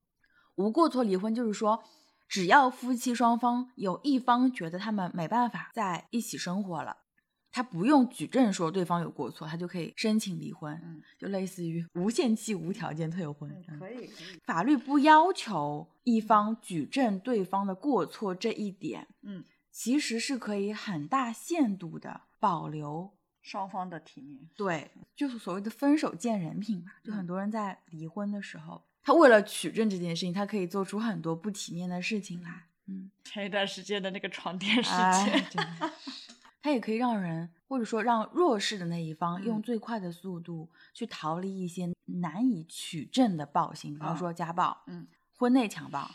[0.58, 1.84] 无过错离婚就是说，
[2.28, 6.98] 只要夫妻双方有一方觉得他们没办法在一起生活了，
[7.52, 13.50] 他不用举证说对方有过错，他就可以申请离婚，嗯就类似于无限期无条件退婚。
[13.80, 24.48] 可以可以，法律不要求一方举证对方的过错这一点，嗯，其实是可以很大限度的保留双方的体面。
[24.56, 26.92] 对，就是所谓的分手见人品吧。
[27.04, 32.68] 就嗯很多人在离婚的时候，他为了取证这件事情，他可以做出很多不体面的事情来。
[32.86, 35.92] 嗯，前一段时间的那个床垫事哎件，真的
[36.62, 46.12] 他也可以让人，或者说让弱势的那一方用嗯最快的速度去逃离一些难以取证的暴行，比方啊说家暴、嗯婚内强暴。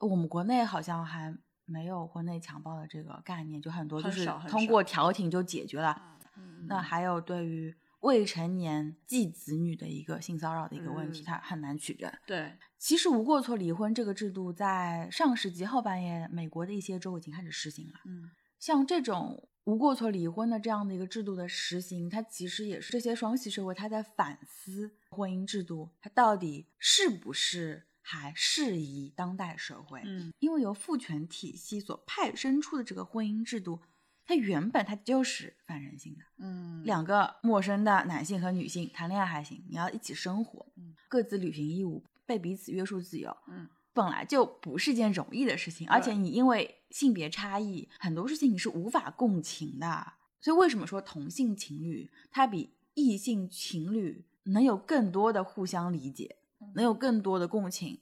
[0.00, 6.00] 我们国内好像还没有婚内强暴的这个概念，就很多就是通过调停就解决了。
[6.36, 12.10] 嗯那还有对于未成年继子女的一个性骚扰的一个问题，嗯它很难取证。
[12.26, 17.94] 对，其实无过错离婚这个制度在上世纪后半叶，美国的一些州已经开始实行了。
[18.06, 30.02] 嗯像这种无过错离婚的这样的一个制度的实行，它其实也是这些双系社会它在反思婚姻制度，它到底是不是还适宜当代社会？
[30.04, 33.80] 嗯因为由父权体系所派生出的这个婚姻制度，
[34.26, 36.24] 它原本它就是反人性的。
[36.38, 50.14] 嗯，两个陌生的男性和女性谈恋爱还行，你要一起生活，嗯各自履行义务，被彼此约束自由，嗯本来就不是件容易的事情，而且你因为性别差异，很多事情你是无法共情的。
[50.40, 56.36] 所以为什么说同性情侣它比异性情侣能有更多的互相理解，
[56.74, 58.00] 能有更多的共情，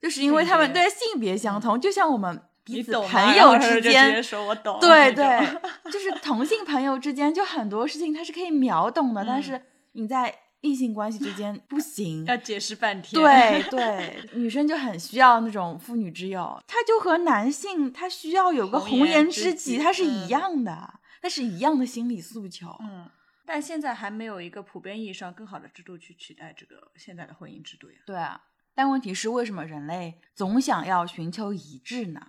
[0.00, 5.46] 就是因为他们对性别相同，就像我们彼此朋友之间接说我懂，对对，
[5.90, 12.24] 就是同性朋友之间，就很多事情他是可以秒懂的，但嗯是你在异性关系之间不行。
[12.26, 13.16] 要解释半天。
[13.18, 22.68] 对对，女生就很需要那种妇女之友，她就和男性他需要有个红红颜颜知知己，她是嗯一样的，它是一样的心理诉求。
[22.82, 23.08] 嗯，
[23.52, 27.96] 但现在还没有一个普遍意义上更好的制度去取代这个现在的婚姻制度呀。
[28.06, 28.40] 对啊，
[28.76, 32.28] 但问题是，为什么人类总想要寻求一致呢？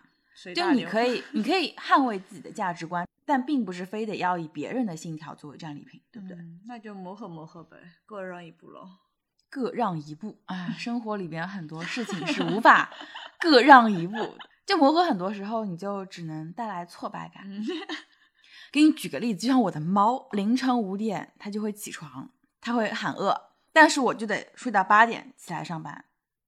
[0.55, 6.35] 就你可以，你可以捍卫自己的价值观，但并不是非得要以别人的信条作为战利品，对不对？
[6.35, 8.89] 嗯那就磨合磨合呗，各让一步喽。
[9.47, 12.89] 各让一步，哎， 生活里边很多事情是无法
[13.39, 17.43] 各让一步的，就磨合很多时候你就只能带来挫败感。
[18.71, 22.29] 嗯给你举个例子，就像我的猫，凌晨五点它就会起床，
[22.61, 26.05] 它会喊饿，但是我就得睡到八点起来上班。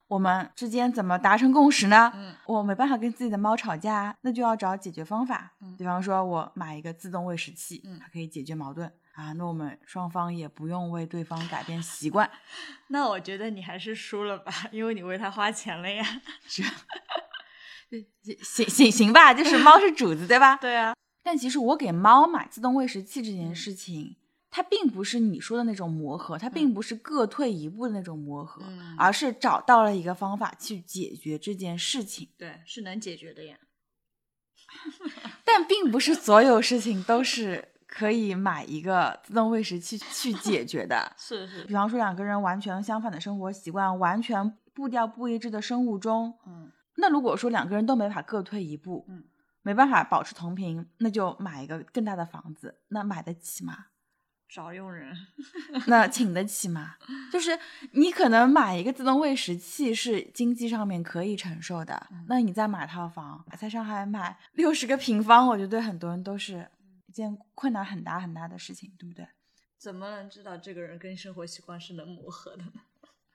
[0.08, 2.12] 我们之间怎么达成共识呢？
[2.16, 5.54] 嗯我没办法跟自己的猫吵架，那就要找解决方法。
[5.62, 9.34] 嗯比方说，我买一个自动喂食器，嗯它可以解决矛盾啊。
[9.34, 12.30] 那我们双方也不用为对方改变习惯。
[12.88, 16.06] 那我觉得你还是输了吧，因为你为它花钱了呀。
[16.48, 16.64] 是
[18.44, 20.56] 行行行吧，就是猫是主子，对吧？
[20.58, 24.18] 对啊，但其实我给猫买自动喂食器这件嗯事情，
[24.52, 32.28] 它并不是你说的那种磨合，它并不是各退一步的那种磨合，嗯而是找到了一个方法去解决这件事情。
[32.38, 33.58] 对，是能解决的呀。
[35.46, 41.14] 但并不是所有事情都是可以买一个自动喂食器去解决的。
[41.18, 49.24] 是是比，方说，两个人完全相反的生活习惯，完全步调不一致的生物钟，嗯那如果说两个人都没法各退一步，嗯，
[49.64, 53.88] 没办法保持同频，那就买一个更大的房子，那买得起吗？
[54.48, 55.18] 找佣人。
[55.88, 56.96] 那请得起吗？
[57.32, 57.58] 就是
[57.94, 66.70] 你可能买一个自动喂食器是经济上面可以承受的，嗯那你再买套房，在上海买 六十个平方，我觉得对很多人都是
[67.08, 69.28] 一件困难很大很大的事情，对不对？
[69.80, 72.74] 怎么能知道这个人跟生活习惯是能磨合的呢？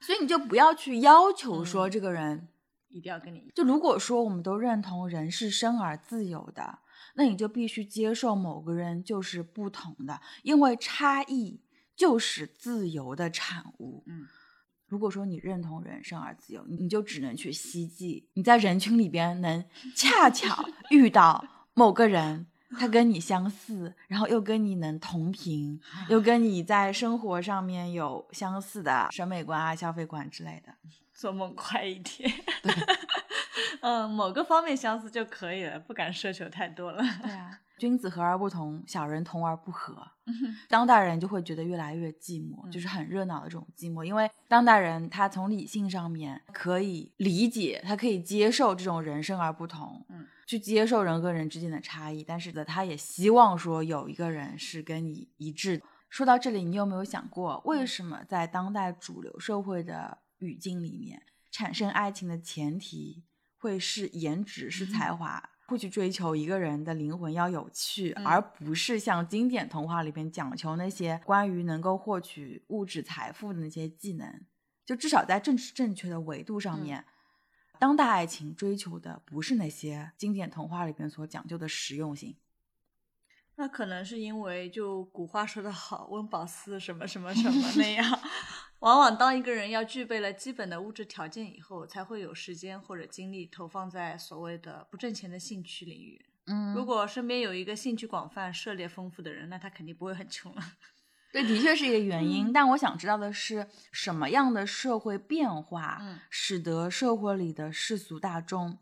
[0.00, 2.46] 所以你就不要去要求说嗯这个人，
[2.88, 6.78] 一定要跟你就如果说我们都认同人是生而自由的，
[7.14, 11.60] 那你就必须接受某个人就是不同的，因为差异
[11.96, 14.02] 就是自由的产物。
[14.06, 14.26] 嗯，
[14.86, 19.64] 如果说你认同人生而自由，你就只能去希冀你在人群里边能
[19.94, 22.46] 恰巧遇到 某个人。
[22.78, 25.80] 他跟你相似，然后又跟你能同频，
[26.10, 30.74] 又跟你在生活上面有相似的审美观啊、消费观之类的。
[31.18, 32.30] 做梦快一点。
[32.62, 32.72] 对
[33.82, 37.02] 嗯，某个方面相似就可以了，不敢奢求太多了。
[37.22, 39.96] 对啊， 君子和而不同，小人同而不和。
[40.68, 55.82] 当代人就会觉得越来越寂寞，就是很热闹的这种寂寞，因为当代人他从理性上面可以理解，他可以接受这种人生而不同，嗯，去接受人和人之间的差异，但是呢，他也希望说有一个人是跟你一致。
[56.10, 63.24] 说到这里，你有没有想过，为什么在当代主流社会的语境里面，产生爱情的前提
[63.56, 65.50] 会是颜值、是才华？
[65.66, 74.46] 会去追求一个人的灵魂要有趣，而不是像经典童话里边讲求那些关于能够获取物质财富的那些技能。
[74.86, 77.04] 就至少在政治正确的维度上面，
[77.78, 82.38] 当代爱情追求的不是那些经典童话里边所讲究的实用性。
[83.56, 88.20] 那可能是因为，就古话说得好，“温饱思什么什么什么”那样。
[88.80, 96.24] 往往当一个人要具备了基本的物质条件以后，才会有时间或者精力投放在所谓的不挣钱的兴趣领域。
[96.46, 100.62] 嗯，如果身边有一个兴趣广泛、涉猎丰富的人，那他肯定不会很穷了。
[101.32, 102.52] 对，的确是一个原因。
[102.52, 106.00] 但我想知道的是，什么样的社会变化，
[106.30, 108.78] 使得社会里的世俗大众？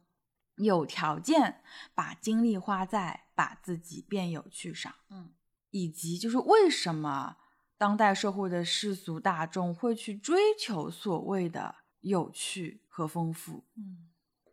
[0.57, 1.61] 有条件
[1.95, 5.31] 把精力花在把自己变有趣上，嗯，
[5.71, 7.37] 以及就是为什么
[7.79, 14.09] 当代社会的世俗大众会去追求所谓的有趣和丰富，嗯，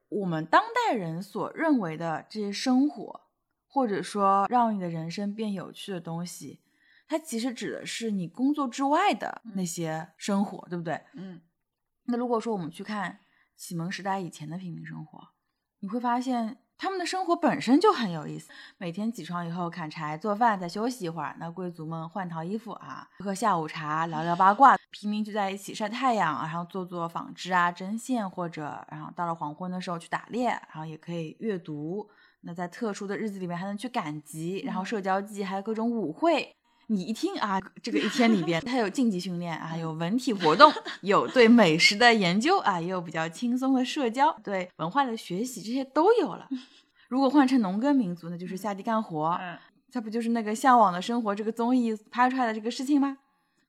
[0.10, 3.22] 我们当代人所认为的这些生活，
[3.68, 6.60] 或者说让你的人生变有趣的东西，
[7.08, 11.02] 它其实指的是你工作之外的那些生活，对不对？
[11.14, 11.42] 嗯，
[12.06, 13.20] 那如果说我们去看
[13.56, 15.30] 启蒙时代以前的平民生活。
[15.80, 18.52] 你会发现他们的生活本身就很有意思。
[18.78, 21.34] 每天起床以后砍柴做饭，再休息一会儿。
[21.40, 24.76] 那贵族们换套衣服啊，喝下午茶，聊聊八卦。
[24.92, 32.06] 平民聚在一起晒太阳，然后做做纺织啊、针线，或者然后到了黄昏的时候去打猎，然后也可以阅读。
[32.42, 36.54] 那在特殊的日子里面还能去赶集，然后社交季还有各种舞会。
[36.88, 40.72] 你一听啊，这个一天里边， 它有竞技训练啊，有文体活动，
[41.02, 46.48] 有对美食的研究啊，也有比较轻松的社交，对文化的学习，这些都有了。
[47.10, 49.58] 如果换成农耕民族，那就是下地干活，嗯，
[49.92, 53.20] 这不就是那个向往的生活这个综艺拍出来的这个事情吗？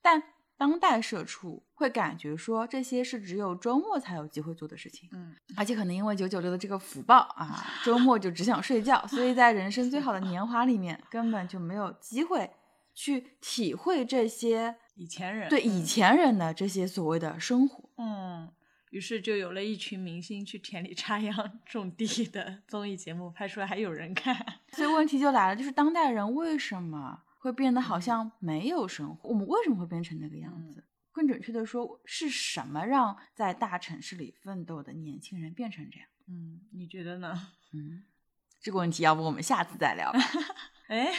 [0.00, 0.22] 但
[0.56, 12.50] 当代社畜会感觉说，这些是只有周末才有机会做的事情，嗯，而且可能因为九九六的这个福报啊，周末就只想睡觉，所以在人生最好的年华里面，根本就没有机会。
[12.94, 18.52] 去体会这些以前人对以前人的这些所谓的生活，嗯，
[18.90, 21.34] 于是就有了一群明星去田里插秧
[21.66, 24.34] 种地的综艺节目，拍出来还有人看。
[24.72, 29.28] 所以问题就来了，就是当代人为什么会变得好像没有生活？
[29.28, 30.84] 我们为什么会变成那个样子？
[31.10, 36.08] 更准确的说，是什么让在大城市里奋斗的年轻人变成这样？
[36.28, 37.48] 嗯，你觉得呢？
[37.72, 38.04] 嗯，
[38.60, 40.12] 这个问题要不我们下次再聊。
[40.86, 41.12] 哎。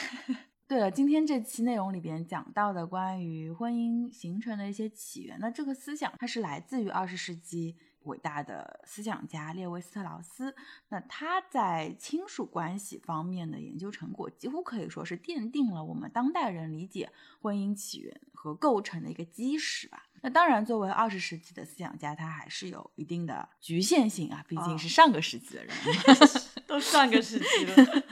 [0.68, 10.55] 对了，今天这期内容里边讲到的关于婚姻形成的一些起源，那这个思想它是来自于二十世纪伟大的思想家列维斯特劳斯。
[10.89, 20.07] 那他在亲属关系方面的研究成果，几乎可以说是奠定了我们当代人理解婚姻起源和构成的一个基石吧。
[20.22, 25.76] 那当然，作为二十世纪的思想家，他还是有一定的局限性啊，毕竟是上个世纪的人，
[26.76, 28.03] 都上个世纪了。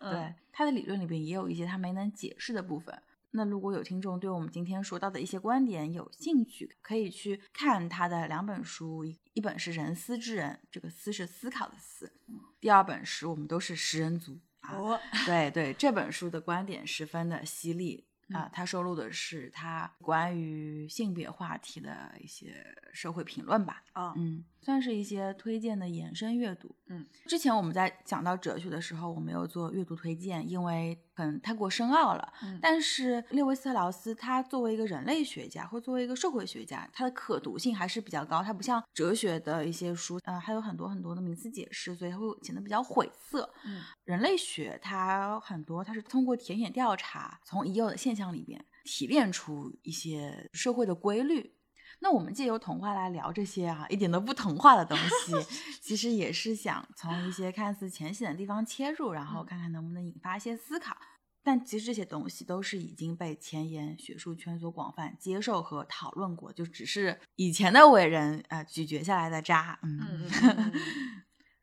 [0.12, 0.34] 对。
[0.54, 3.02] 他的理论里边也有一些他没能解释的部分。
[3.30, 12.06] 那如果有听众对我们今天说到的一些观点有兴趣，可以去看他的两本书，一一本是《人思之人》，这个“思”是思考的“思”；
[12.60, 14.76] 第二本是我们都是食人族啊。
[15.24, 18.04] 对对，这本书的观点十分的犀利。
[18.34, 23.82] 啊，他收录的是他关于性别话题的一些社会评论吧。
[23.92, 26.74] 啊，嗯，算是一些推荐的延伸阅读。
[26.88, 32.32] 嗯，之前我们在讲到哲学的时候，我没有做阅读推荐，因为可能太过深奥了。
[32.42, 38.42] 嗯，但是列维斯特劳斯他作为一个人类学家或作为一个社会学家，他的可读性还是比较高。
[38.42, 43.52] 他不像哲学的一些书，呃，还有很多很多的名词解释，所以他会显得比较晦涩。
[43.66, 51.54] 嗯，人类学它很多，它是通过田野调查，从已有的现象里边提炼出一些社会的规律。
[52.02, 55.32] 那我们借由童话来聊这些啊，一点都不童话的东西，
[55.80, 60.96] 其实也是想从一些看似浅显的地方切入，然后看看能不能引发一些思考。
[61.44, 69.78] 但其实这些东西都是已经被前沿学术圈所广泛接受和讨论过，就只是以前的伟人啊咀嚼下来的渣。
[69.82, 70.28] 嗯，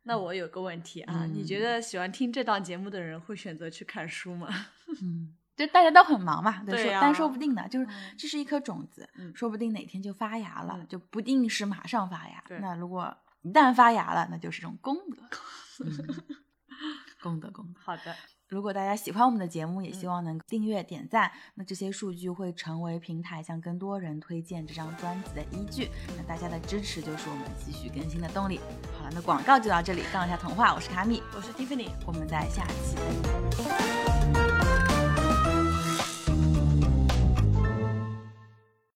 [0.04, 4.48] 那我有个问题啊，你觉得喜欢听这档节目的人会选择去看书吗？
[5.04, 5.36] 嗯。
[5.60, 7.88] 就大家都很忙嘛，对呀，但说不定呢，就是
[8.18, 12.42] 这是一颗种子，说不定哪天就发芽了，就不定是马上发芽。
[12.62, 15.18] 那如果一旦发芽了，那就是一种功德。
[15.84, 16.16] 嗯
[17.22, 17.82] 功德功德。
[17.84, 18.16] 好的，
[18.48, 21.30] 如果大家喜欢我们的节目，也希嗯望能订阅、点赞。
[21.56, 25.90] 那这些数据会成为平台向更多人推荐这张专辑的依据。
[26.16, 28.62] 那大家的支持就是我们继续更新的动力。
[28.98, 30.04] 好了，那广告就到这里。
[30.14, 31.90] 杠一下童话，我是卡米，我是 Tiffany。
[32.08, 34.59] 我们在下期再见。